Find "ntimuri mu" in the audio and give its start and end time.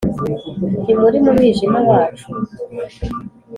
0.83-1.31